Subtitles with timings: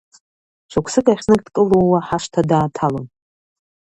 [0.71, 3.05] Шықәсык ахь знык дкылууаа ҳашҭа дааҭалон.